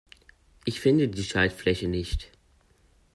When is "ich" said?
0.65-0.79